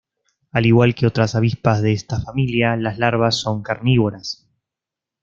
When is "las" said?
2.75-2.97